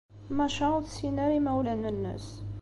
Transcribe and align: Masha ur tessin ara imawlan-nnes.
Masha 0.37 0.65
ur 0.77 0.83
tessin 0.83 1.17
ara 1.23 1.35
imawlan-nnes. 1.39 2.27